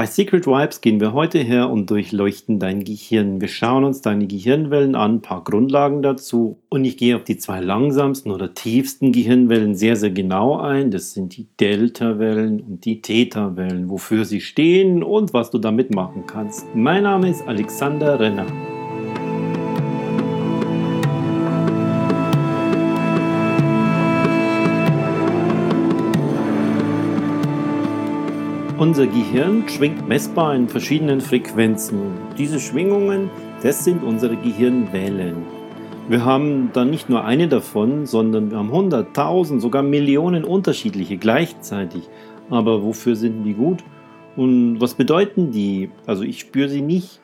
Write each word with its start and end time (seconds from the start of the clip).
Bei 0.00 0.06
Secret 0.06 0.46
Vibes 0.46 0.80
gehen 0.80 1.00
wir 1.00 1.12
heute 1.12 1.40
her 1.40 1.70
und 1.70 1.90
durchleuchten 1.90 2.60
dein 2.60 2.84
Gehirn. 2.84 3.40
Wir 3.40 3.48
schauen 3.48 3.82
uns 3.82 4.00
deine 4.00 4.28
Gehirnwellen 4.28 4.94
an, 4.94 5.14
ein 5.16 5.22
paar 5.22 5.42
Grundlagen 5.42 6.02
dazu 6.02 6.60
und 6.68 6.84
ich 6.84 6.96
gehe 6.96 7.16
auf 7.16 7.24
die 7.24 7.36
zwei 7.36 7.58
langsamsten 7.58 8.30
oder 8.30 8.54
tiefsten 8.54 9.10
Gehirnwellen 9.10 9.74
sehr, 9.74 9.96
sehr 9.96 10.12
genau 10.12 10.56
ein. 10.56 10.92
Das 10.92 11.14
sind 11.14 11.36
die 11.36 11.48
Delta-Wellen 11.58 12.60
und 12.60 12.84
die 12.84 13.02
Theta-Wellen, 13.02 13.90
wofür 13.90 14.24
sie 14.24 14.40
stehen 14.40 15.02
und 15.02 15.34
was 15.34 15.50
du 15.50 15.58
damit 15.58 15.92
machen 15.92 16.22
kannst. 16.28 16.64
Mein 16.76 17.02
Name 17.02 17.30
ist 17.30 17.42
Alexander 17.48 18.20
Renner. 18.20 18.46
Unser 28.78 29.08
Gehirn 29.08 29.68
schwingt 29.68 30.06
messbar 30.06 30.54
in 30.54 30.68
verschiedenen 30.68 31.20
Frequenzen. 31.20 32.12
Diese 32.38 32.60
Schwingungen, 32.60 33.28
das 33.60 33.84
sind 33.84 34.04
unsere 34.04 34.36
Gehirnwellen. 34.36 35.38
Wir 36.08 36.24
haben 36.24 36.70
dann 36.72 36.88
nicht 36.88 37.08
nur 37.08 37.24
eine 37.24 37.48
davon, 37.48 38.06
sondern 38.06 38.52
wir 38.52 38.58
haben 38.58 38.70
hunderttausend, 38.70 39.60
sogar 39.60 39.82
Millionen 39.82 40.44
unterschiedliche 40.44 41.16
gleichzeitig. 41.16 42.08
Aber 42.50 42.84
wofür 42.84 43.16
sind 43.16 43.42
die 43.42 43.54
gut? 43.54 43.82
Und 44.36 44.80
was 44.80 44.94
bedeuten 44.94 45.50
die? 45.50 45.90
Also 46.06 46.22
ich 46.22 46.38
spüre 46.38 46.68
sie 46.68 46.80
nicht. 46.80 47.20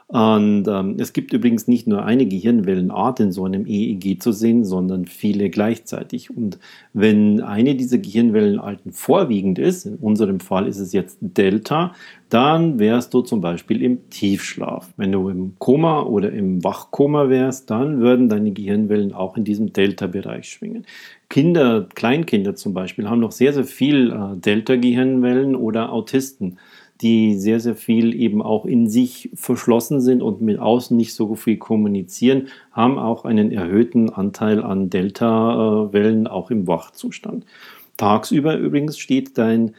Und 0.09 0.69
ähm, 0.69 0.95
es 0.99 1.11
gibt 1.11 1.33
übrigens 1.33 1.67
nicht 1.67 1.85
nur 1.85 2.05
eine 2.05 2.25
Gehirnwellenart 2.25 3.19
in 3.19 3.33
so 3.33 3.43
einem 3.43 3.65
EEG 3.67 4.21
zu 4.21 4.31
sehen, 4.31 4.63
sondern 4.63 5.05
viele 5.05 5.49
gleichzeitig. 5.49 6.29
Und 6.29 6.59
wenn 6.93 7.41
eine 7.41 7.75
dieser 7.75 7.97
Gehirnwellenarten 7.97 8.93
vorwiegend 8.93 9.59
ist, 9.59 9.85
in 9.85 9.95
unserem 9.95 10.39
Fall 10.39 10.65
ist 10.65 10.79
es 10.79 10.93
jetzt 10.93 11.17
Delta, 11.19 11.93
dann 12.29 12.79
wärst 12.79 13.13
du 13.13 13.21
zum 13.21 13.41
Beispiel 13.41 13.81
im 13.81 14.09
Tiefschlaf. 14.09 14.93
Wenn 14.95 15.11
du 15.11 15.27
im 15.27 15.55
Koma 15.59 16.03
oder 16.03 16.31
im 16.31 16.63
Wachkoma 16.63 17.27
wärst, 17.27 17.69
dann 17.69 17.99
würden 17.99 18.29
deine 18.29 18.51
Gehirnwellen 18.51 19.11
auch 19.11 19.35
in 19.35 19.43
diesem 19.43 19.73
Delta-Bereich 19.73 20.49
schwingen. 20.49 20.85
Kinder, 21.29 21.85
Kleinkinder 21.95 22.55
zum 22.55 22.73
Beispiel, 22.73 23.09
haben 23.09 23.19
noch 23.19 23.33
sehr, 23.33 23.51
sehr 23.51 23.65
viel 23.65 24.11
äh, 24.11 24.37
Delta-Gehirnwellen 24.39 25.53
oder 25.53 25.91
Autisten 25.91 26.59
die 27.01 27.35
sehr, 27.37 27.59
sehr 27.59 27.75
viel 27.75 28.15
eben 28.15 28.41
auch 28.41 28.65
in 28.65 28.89
sich 28.89 29.29
verschlossen 29.35 30.01
sind 30.01 30.21
und 30.21 30.41
mit 30.41 30.59
außen 30.59 30.95
nicht 30.95 31.13
so 31.13 31.35
viel 31.35 31.57
kommunizieren, 31.57 32.47
haben 32.71 32.97
auch 32.97 33.25
einen 33.25 33.51
erhöhten 33.51 34.09
Anteil 34.09 34.63
an 34.63 34.89
Delta-Wellen 34.89 36.27
auch 36.27 36.49
im 36.49 36.67
Wachzustand. 36.67 37.45
Tagsüber 37.97 38.57
übrigens 38.57 38.97
steht 38.97 39.37
dein 39.37 39.75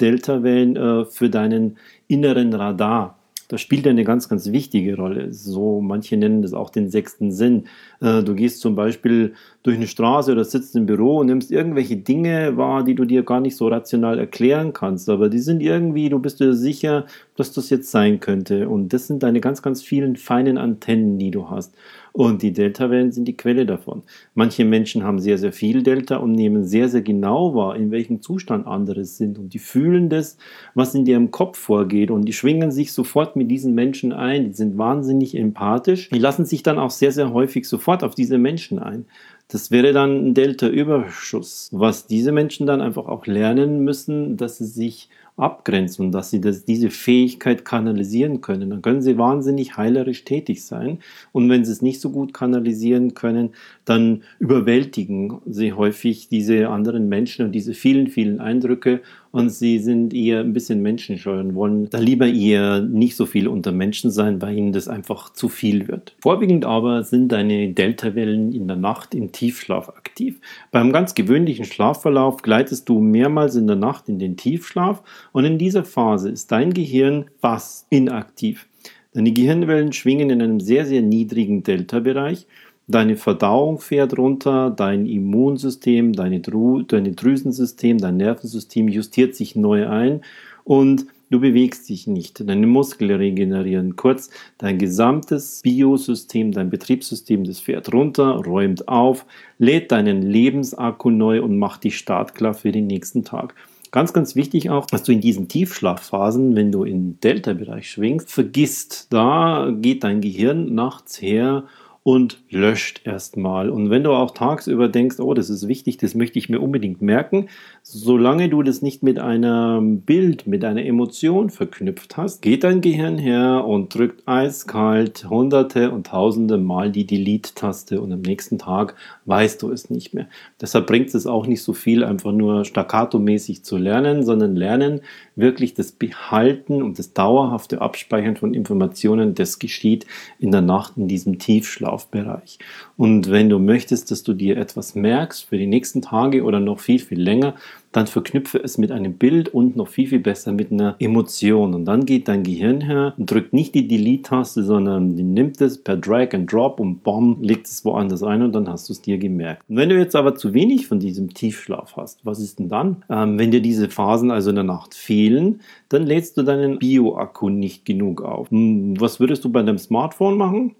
Delta-Wellen 0.00 0.76
äh, 0.76 1.04
für 1.04 1.30
deinen 1.30 1.78
inneren 2.08 2.52
Radar. 2.54 3.18
Das 3.52 3.60
spielt 3.60 3.86
eine 3.86 4.02
ganz, 4.02 4.30
ganz 4.30 4.50
wichtige 4.50 4.96
Rolle. 4.96 5.30
So, 5.30 5.82
manche 5.82 6.16
nennen 6.16 6.40
das 6.40 6.54
auch 6.54 6.70
den 6.70 6.88
sechsten 6.88 7.30
Sinn. 7.32 7.64
Äh, 8.00 8.22
du 8.22 8.34
gehst 8.34 8.62
zum 8.62 8.74
Beispiel 8.74 9.34
durch 9.62 9.76
eine 9.76 9.88
Straße 9.88 10.32
oder 10.32 10.42
sitzt 10.42 10.74
im 10.74 10.86
Büro 10.86 11.18
und 11.18 11.26
nimmst 11.26 11.52
irgendwelche 11.52 11.98
Dinge 11.98 12.56
wahr, 12.56 12.82
die 12.82 12.94
du 12.94 13.04
dir 13.04 13.24
gar 13.24 13.40
nicht 13.40 13.56
so 13.56 13.68
rational 13.68 14.18
erklären 14.18 14.72
kannst, 14.72 15.10
aber 15.10 15.28
die 15.28 15.38
sind 15.38 15.60
irgendwie, 15.60 16.08
du 16.08 16.18
bist 16.18 16.40
dir 16.40 16.54
sicher, 16.54 17.04
dass 17.36 17.52
das 17.52 17.68
jetzt 17.68 17.90
sein 17.90 18.20
könnte. 18.20 18.70
Und 18.70 18.94
das 18.94 19.06
sind 19.06 19.22
deine 19.22 19.42
ganz, 19.42 19.60
ganz 19.60 19.82
vielen 19.82 20.16
feinen 20.16 20.56
Antennen, 20.56 21.18
die 21.18 21.30
du 21.30 21.50
hast. 21.50 21.74
Und 22.12 22.42
die 22.42 22.52
Delta-Wellen 22.52 23.10
sind 23.10 23.26
die 23.26 23.36
Quelle 23.36 23.64
davon. 23.64 24.02
Manche 24.34 24.66
Menschen 24.66 25.02
haben 25.02 25.18
sehr, 25.18 25.38
sehr 25.38 25.52
viel 25.52 25.82
Delta 25.82 26.16
und 26.16 26.32
nehmen 26.32 26.64
sehr, 26.64 26.90
sehr 26.90 27.00
genau 27.00 27.54
wahr, 27.54 27.74
in 27.74 27.90
welchem 27.90 28.20
Zustand 28.20 28.66
andere 28.66 29.06
sind. 29.06 29.38
Und 29.38 29.54
die 29.54 29.58
fühlen 29.58 30.10
das, 30.10 30.36
was 30.74 30.94
in 30.94 31.06
ihrem 31.06 31.30
Kopf 31.30 31.58
vorgeht. 31.58 32.10
Und 32.10 32.26
die 32.26 32.34
schwingen 32.34 32.70
sich 32.70 32.92
sofort 32.92 33.34
mit 33.34 33.50
diesen 33.50 33.74
Menschen 33.74 34.12
ein. 34.12 34.44
Die 34.44 34.52
sind 34.52 34.76
wahnsinnig 34.76 35.34
empathisch. 35.34 36.10
Die 36.10 36.18
lassen 36.18 36.44
sich 36.44 36.62
dann 36.62 36.78
auch 36.78 36.90
sehr, 36.90 37.12
sehr 37.12 37.32
häufig 37.32 37.66
sofort 37.66 38.04
auf 38.04 38.14
diese 38.14 38.36
Menschen 38.36 38.78
ein. 38.78 39.06
Das 39.52 39.70
wäre 39.70 39.92
dann 39.92 40.28
ein 40.28 40.34
Delta-Überschuss, 40.34 41.68
was 41.72 42.06
diese 42.06 42.32
Menschen 42.32 42.66
dann 42.66 42.80
einfach 42.80 43.04
auch 43.04 43.26
lernen 43.26 43.84
müssen, 43.84 44.38
dass 44.38 44.56
sie 44.56 44.64
sich 44.64 45.10
abgrenzen 45.36 46.06
und 46.06 46.12
dass 46.12 46.30
sie 46.30 46.40
das, 46.40 46.64
diese 46.64 46.88
Fähigkeit 46.88 47.62
kanalisieren 47.66 48.40
können. 48.40 48.70
Dann 48.70 48.80
können 48.80 49.02
sie 49.02 49.18
wahnsinnig 49.18 49.76
heilerisch 49.76 50.24
tätig 50.24 50.64
sein. 50.64 51.00
Und 51.32 51.50
wenn 51.50 51.66
sie 51.66 51.72
es 51.72 51.82
nicht 51.82 52.00
so 52.00 52.08
gut 52.08 52.32
kanalisieren 52.32 53.12
können, 53.12 53.50
dann 53.84 54.22
überwältigen 54.38 55.42
sie 55.44 55.74
häufig 55.74 56.30
diese 56.30 56.70
anderen 56.70 57.10
Menschen 57.10 57.44
und 57.44 57.52
diese 57.52 57.74
vielen, 57.74 58.06
vielen 58.06 58.40
Eindrücke 58.40 59.02
und 59.32 59.48
sie 59.48 59.78
sind 59.78 60.14
eher 60.14 60.40
ein 60.40 60.52
bisschen 60.52 60.82
menschenscheu 60.82 61.40
und 61.40 61.54
wollen 61.54 61.90
da 61.90 61.98
lieber 61.98 62.26
eher 62.26 62.80
nicht 62.80 63.16
so 63.16 63.26
viel 63.26 63.48
unter 63.48 63.72
Menschen 63.72 64.10
sein, 64.10 64.40
weil 64.40 64.56
ihnen 64.56 64.72
das 64.72 64.88
einfach 64.88 65.32
zu 65.32 65.48
viel 65.48 65.88
wird. 65.88 66.14
Vorwiegend 66.20 66.64
aber 66.64 67.02
sind 67.02 67.32
deine 67.32 67.72
Deltawellen 67.72 68.52
in 68.52 68.68
der 68.68 68.76
Nacht 68.76 69.14
im 69.14 69.32
Tiefschlaf 69.32 69.88
aktiv. 69.88 70.40
Beim 70.70 70.92
ganz 70.92 71.14
gewöhnlichen 71.14 71.64
Schlafverlauf 71.64 72.42
gleitest 72.42 72.88
du 72.88 73.00
mehrmals 73.00 73.56
in 73.56 73.66
der 73.66 73.76
Nacht 73.76 74.08
in 74.08 74.18
den 74.18 74.36
Tiefschlaf 74.36 75.02
und 75.32 75.44
in 75.46 75.58
dieser 75.58 75.84
Phase 75.84 76.28
ist 76.28 76.52
dein 76.52 76.74
Gehirn 76.74 77.24
fast 77.40 77.86
inaktiv. 77.90 78.68
Deine 79.14 79.32
Gehirnwellen 79.32 79.92
schwingen 79.92 80.30
in 80.30 80.40
einem 80.40 80.60
sehr, 80.60 80.86
sehr 80.86 81.02
niedrigen 81.02 81.62
Delta-Bereich 81.62 82.46
Deine 82.88 83.16
Verdauung 83.16 83.78
fährt 83.78 84.18
runter, 84.18 84.70
dein 84.70 85.06
Immunsystem, 85.06 86.12
deine, 86.12 86.40
Dru 86.40 86.82
deine 86.82 87.12
Drüsensystem, 87.12 87.98
dein 87.98 88.16
Nervensystem 88.16 88.88
justiert 88.88 89.36
sich 89.36 89.54
neu 89.54 89.88
ein 89.88 90.22
und 90.64 91.06
du 91.30 91.40
bewegst 91.40 91.88
dich 91.88 92.06
nicht. 92.06 92.46
Deine 92.46 92.66
Muskeln 92.66 93.10
regenerieren. 93.10 93.96
Kurz, 93.96 94.30
dein 94.58 94.78
gesamtes 94.78 95.60
Biosystem, 95.62 96.52
dein 96.52 96.70
Betriebssystem, 96.70 97.44
das 97.44 97.60
fährt 97.60 97.92
runter, 97.92 98.42
räumt 98.44 98.88
auf, 98.88 99.26
lädt 99.58 99.92
deinen 99.92 100.22
Lebensakku 100.22 101.10
neu 101.10 101.40
und 101.40 101.58
macht 101.58 101.84
dich 101.84 101.96
startklar 101.96 102.52
für 102.52 102.72
den 102.72 102.88
nächsten 102.88 103.24
Tag. 103.24 103.54
Ganz, 103.92 104.14
ganz 104.14 104.36
wichtig 104.36 104.70
auch, 104.70 104.86
dass 104.86 105.02
du 105.02 105.12
in 105.12 105.20
diesen 105.20 105.48
Tiefschlafphasen, 105.48 106.56
wenn 106.56 106.72
du 106.72 106.84
im 106.84 107.20
Delta-Bereich 107.20 107.90
schwingst, 107.90 108.32
vergisst, 108.32 109.12
da 109.12 109.70
geht 109.70 110.02
dein 110.02 110.22
Gehirn 110.22 110.74
nachts 110.74 111.20
her 111.20 111.64
und 112.04 112.42
löscht 112.50 113.02
erstmal. 113.04 113.70
Und 113.70 113.88
wenn 113.90 114.02
du 114.02 114.10
auch 114.10 114.32
tagsüber 114.32 114.88
denkst, 114.88 115.20
oh, 115.20 115.34
das 115.34 115.50
ist 115.50 115.68
wichtig, 115.68 115.98
das 115.98 116.16
möchte 116.16 116.38
ich 116.38 116.48
mir 116.48 116.60
unbedingt 116.60 117.00
merken, 117.00 117.48
solange 117.82 118.48
du 118.48 118.62
das 118.62 118.82
nicht 118.82 119.04
mit 119.04 119.20
einem 119.20 120.00
Bild, 120.00 120.48
mit 120.48 120.64
einer 120.64 120.84
Emotion 120.84 121.50
verknüpft 121.50 122.16
hast, 122.16 122.42
geht 122.42 122.64
dein 122.64 122.80
Gehirn 122.80 123.18
her 123.18 123.64
und 123.64 123.94
drückt 123.94 124.26
eiskalt 124.26 125.30
hunderte 125.30 125.92
und 125.92 126.08
tausende 126.08 126.58
Mal 126.58 126.90
die 126.90 127.06
Delete-Taste 127.06 128.00
und 128.00 128.12
am 128.12 128.22
nächsten 128.22 128.58
Tag 128.58 128.96
weißt 129.26 129.62
du 129.62 129.70
es 129.70 129.88
nicht 129.88 130.12
mehr. 130.12 130.26
Deshalb 130.60 130.88
bringt 130.88 131.14
es 131.14 131.26
auch 131.26 131.46
nicht 131.46 131.62
so 131.62 131.72
viel, 131.72 132.02
einfach 132.02 132.32
nur 132.32 132.64
staccato-mäßig 132.64 133.62
zu 133.62 133.76
lernen, 133.76 134.24
sondern 134.24 134.56
lernen 134.56 135.02
wirklich 135.36 135.74
das 135.74 135.92
Behalten 135.92 136.82
und 136.82 136.98
das 136.98 137.12
dauerhafte 137.12 137.80
Abspeichern 137.80 138.36
von 138.36 138.54
Informationen, 138.54 139.34
das 139.34 139.58
geschieht 139.58 140.06
in 140.38 140.50
der 140.50 140.62
Nacht 140.62 140.96
in 140.96 141.08
diesem 141.08 141.38
Tiefschlaf. 141.38 141.92
Laufbereich. 141.92 142.58
Und 142.96 143.30
wenn 143.30 143.48
du 143.48 143.58
möchtest, 143.58 144.10
dass 144.10 144.22
du 144.22 144.32
dir 144.32 144.56
etwas 144.56 144.94
merkst 144.94 145.44
für 145.44 145.58
die 145.58 145.66
nächsten 145.66 146.02
Tage 146.02 146.42
oder 146.42 146.58
noch 146.58 146.80
viel, 146.80 146.98
viel 146.98 147.20
länger, 147.20 147.54
dann 147.92 148.06
verknüpfe 148.06 148.58
es 148.58 148.78
mit 148.78 148.90
einem 148.90 149.14
Bild 149.14 149.50
und 149.50 149.76
noch 149.76 149.88
viel, 149.88 150.08
viel 150.08 150.18
besser 150.18 150.52
mit 150.52 150.72
einer 150.72 150.96
Emotion. 150.98 151.74
Und 151.74 151.84
dann 151.84 152.06
geht 152.06 152.28
dein 152.28 152.42
Gehirn 152.42 152.80
her 152.80 153.14
und 153.16 153.30
drückt 153.30 153.52
nicht 153.52 153.74
die 153.74 153.86
Delete-Taste, 153.86 154.64
sondern 154.64 155.14
nimmt 155.14 155.60
es 155.60 155.78
per 155.78 155.96
Drag 155.96 156.32
and 156.32 156.50
Drop 156.50 156.80
und 156.80 157.02
bom, 157.02 157.38
legt 157.42 157.66
es 157.66 157.84
woanders 157.84 158.22
ein 158.22 158.42
und 158.42 158.52
dann 158.52 158.68
hast 158.68 158.88
du 158.88 158.94
es 158.94 159.02
dir 159.02 159.18
gemerkt. 159.18 159.62
Und 159.68 159.76
wenn 159.76 159.90
du 159.90 159.98
jetzt 159.98 160.16
aber 160.16 160.34
zu 160.34 160.54
wenig 160.54 160.86
von 160.86 160.98
diesem 160.98 161.32
Tiefschlaf 161.34 161.96
hast, 161.96 162.24
was 162.24 162.40
ist 162.40 162.58
denn 162.58 162.68
dann? 162.68 163.04
Ähm, 163.10 163.38
wenn 163.38 163.50
dir 163.50 163.60
diese 163.60 163.88
Phasen 163.88 164.30
also 164.30 164.50
in 164.50 164.56
der 164.56 164.64
Nacht 164.64 164.94
fehlen, 164.94 165.60
dann 165.88 166.04
lädst 166.04 166.38
du 166.38 166.42
deinen 166.42 166.78
Bio-Akku 166.78 167.50
nicht 167.50 167.84
genug 167.84 168.22
auf. 168.22 168.50
Hm, 168.50 168.98
was 168.98 169.20
würdest 169.20 169.44
du 169.44 169.50
bei 169.50 169.62
deinem 169.62 169.78
Smartphone 169.78 170.36
machen? 170.36 170.74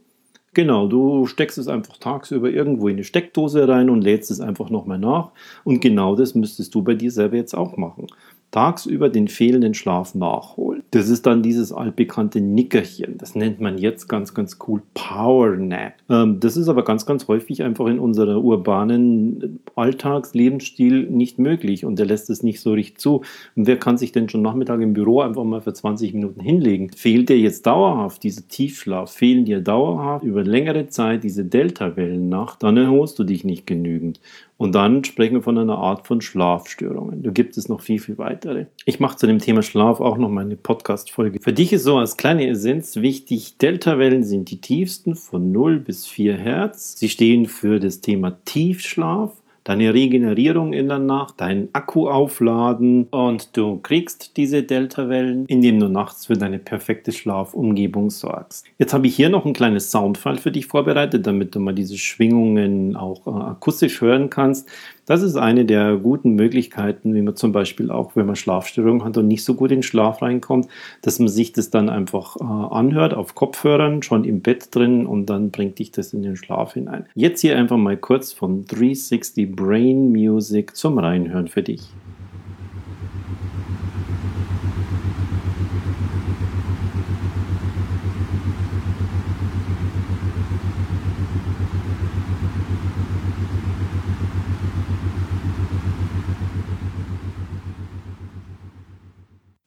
Genau, 0.54 0.86
du 0.86 1.26
steckst 1.26 1.56
es 1.56 1.66
einfach 1.68 1.96
tagsüber 1.96 2.50
irgendwo 2.50 2.88
in 2.88 2.96
eine 2.96 3.04
Steckdose 3.04 3.66
rein 3.68 3.88
und 3.88 4.02
lädst 4.02 4.30
es 4.30 4.40
einfach 4.40 4.68
nochmal 4.68 4.98
nach. 4.98 5.30
Und 5.64 5.80
genau 5.80 6.14
das 6.14 6.34
müsstest 6.34 6.74
du 6.74 6.82
bei 6.82 6.94
dir 6.94 7.10
selber 7.10 7.36
jetzt 7.36 7.54
auch 7.54 7.78
machen 7.78 8.06
tagsüber 8.52 9.08
den 9.08 9.28
fehlenden 9.28 9.74
Schlaf 9.74 10.14
nachholen. 10.14 10.82
Das 10.92 11.08
ist 11.08 11.26
dann 11.26 11.42
dieses 11.42 11.72
altbekannte 11.72 12.40
Nickerchen. 12.40 13.16
Das 13.16 13.34
nennt 13.34 13.60
man 13.60 13.78
jetzt 13.78 14.08
ganz, 14.08 14.34
ganz 14.34 14.58
cool 14.68 14.82
Power 14.92 15.56
Nap. 15.56 15.94
Ähm, 16.10 16.38
das 16.38 16.56
ist 16.58 16.68
aber 16.68 16.84
ganz, 16.84 17.06
ganz 17.06 17.26
häufig 17.28 17.62
einfach 17.62 17.86
in 17.86 17.98
unserer 17.98 18.44
urbanen 18.44 19.60
Alltagslebensstil 19.74 21.08
nicht 21.08 21.38
möglich 21.38 21.86
und 21.86 21.98
der 21.98 22.04
lässt 22.04 22.28
es 22.28 22.42
nicht 22.42 22.60
so 22.60 22.72
richtig 22.72 22.98
zu. 22.98 23.22
Und 23.56 23.66
wer 23.66 23.78
kann 23.78 23.96
sich 23.96 24.12
denn 24.12 24.28
schon 24.28 24.42
Nachmittag 24.42 24.82
im 24.82 24.92
Büro 24.92 25.22
einfach 25.22 25.44
mal 25.44 25.62
für 25.62 25.72
20 25.72 26.12
Minuten 26.12 26.40
hinlegen? 26.40 26.90
Fehlt 26.90 27.30
dir 27.30 27.38
jetzt 27.38 27.66
dauerhaft 27.66 28.22
dieser 28.22 28.46
Tiefschlaf? 28.46 29.10
Fehlen 29.10 29.46
dir 29.46 29.62
dauerhaft 29.62 30.24
über 30.24 30.44
längere 30.44 30.88
Zeit 30.88 31.24
diese 31.24 31.46
Delta-Wellen 31.46 32.28
nach? 32.28 32.56
Dann 32.56 32.76
erholst 32.76 33.18
du 33.18 33.24
dich 33.24 33.44
nicht 33.44 33.66
genügend. 33.66 34.20
Und 34.62 34.76
dann 34.76 35.02
sprechen 35.02 35.34
wir 35.34 35.42
von 35.42 35.58
einer 35.58 35.76
Art 35.76 36.06
von 36.06 36.20
Schlafstörungen. 36.20 37.24
Da 37.24 37.32
gibt 37.32 37.56
es 37.56 37.68
noch 37.68 37.80
viel, 37.80 37.98
viel 37.98 38.16
weitere. 38.16 38.66
Ich 38.84 39.00
mache 39.00 39.16
zu 39.16 39.26
dem 39.26 39.40
Thema 39.40 39.60
Schlaf 39.60 40.00
auch 40.00 40.16
noch 40.16 40.28
meine 40.28 40.54
Podcast-Folge. 40.54 41.40
Für 41.42 41.52
dich 41.52 41.72
ist 41.72 41.82
so 41.82 41.96
als 41.96 42.16
kleine 42.16 42.46
Essenz 42.46 42.94
wichtig, 42.94 43.58
Delta-Wellen 43.58 44.22
sind 44.22 44.52
die 44.52 44.60
tiefsten 44.60 45.16
von 45.16 45.50
0 45.50 45.80
bis 45.80 46.06
4 46.06 46.36
Hertz. 46.36 46.96
Sie 46.96 47.08
stehen 47.08 47.46
für 47.46 47.80
das 47.80 48.02
Thema 48.02 48.38
Tiefschlaf 48.44 49.41
deine 49.64 49.94
Regenerierung 49.94 50.72
in 50.72 50.88
der 50.88 50.98
Nacht, 50.98 51.40
deinen 51.40 51.68
Akku 51.72 52.08
aufladen 52.08 53.06
und 53.10 53.56
du 53.56 53.78
kriegst 53.78 54.36
diese 54.36 54.62
Delta-Wellen, 54.62 55.46
indem 55.46 55.78
du 55.78 55.88
nachts 55.88 56.26
für 56.26 56.34
deine 56.34 56.58
perfekte 56.58 57.12
Schlafumgebung 57.12 58.10
sorgst. 58.10 58.66
Jetzt 58.78 58.92
habe 58.92 59.06
ich 59.06 59.14
hier 59.14 59.28
noch 59.28 59.44
ein 59.44 59.52
kleines 59.52 59.90
Soundfall 59.90 60.38
für 60.38 60.50
dich 60.50 60.66
vorbereitet, 60.66 61.26
damit 61.26 61.54
du 61.54 61.60
mal 61.60 61.74
diese 61.74 61.96
Schwingungen 61.96 62.96
auch 62.96 63.26
äh, 63.26 63.30
akustisch 63.30 64.00
hören 64.00 64.30
kannst. 64.30 64.68
Das 65.06 65.22
ist 65.22 65.36
eine 65.36 65.64
der 65.64 65.96
guten 65.96 66.34
Möglichkeiten, 66.34 67.14
wie 67.14 67.22
man 67.22 67.34
zum 67.34 67.50
Beispiel 67.50 67.90
auch, 67.90 68.14
wenn 68.14 68.26
man 68.26 68.36
Schlafstörungen 68.36 69.04
hat 69.04 69.16
und 69.16 69.26
nicht 69.26 69.42
so 69.44 69.54
gut 69.54 69.72
in 69.72 69.82
Schlaf 69.82 70.22
reinkommt, 70.22 70.68
dass 71.02 71.18
man 71.18 71.28
sich 71.28 71.52
das 71.52 71.70
dann 71.70 71.88
einfach 71.88 72.36
äh, 72.36 72.44
anhört 72.44 73.14
auf 73.14 73.34
Kopfhörern, 73.34 74.02
schon 74.02 74.24
im 74.24 74.40
Bett 74.40 74.74
drin 74.74 75.06
und 75.06 75.26
dann 75.26 75.50
bringt 75.50 75.78
dich 75.78 75.90
das 75.90 76.12
in 76.12 76.22
den 76.22 76.36
Schlaf 76.36 76.74
hinein. 76.74 77.06
Jetzt 77.14 77.40
hier 77.40 77.56
einfach 77.56 77.76
mal 77.76 77.96
kurz 77.96 78.32
von 78.32 78.64
360 78.64 79.51
Brain 79.54 80.12
Music 80.12 80.74
zum 80.76 80.98
Reinhören 80.98 81.48
für 81.48 81.62
dich. 81.62 81.92